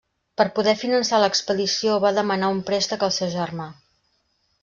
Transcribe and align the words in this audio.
Per 0.41 0.45
poder 0.59 0.71
finançar 0.83 1.19
l'expedició 1.23 1.99
va 2.05 2.13
demanar 2.17 2.51
un 2.55 2.63
préstec 2.71 3.07
al 3.09 3.13
seu 3.19 3.33
germà. 3.35 3.71